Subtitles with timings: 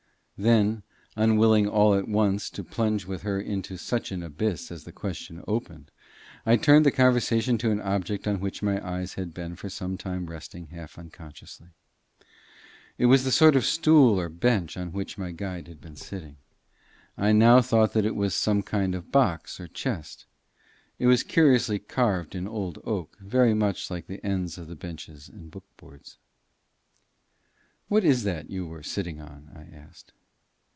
[0.37, 0.81] Then,
[1.15, 5.43] unwilling all at once to plunge with her into such an abyss as the question
[5.47, 5.91] opened,
[6.47, 9.99] I turned the conversation to an object on which my eyes had been for some
[9.99, 11.67] time resting half unconsciously.
[12.97, 16.37] It was the sort of stool or bench on which my guide had been sitting.
[17.15, 20.25] I now thought it was some kind of box or chest.
[20.97, 25.29] It was curiously carved in old oak, very much like the ends of the benches
[25.29, 26.17] and book boards.
[27.89, 30.13] "What is that you were sitting on?" I asked.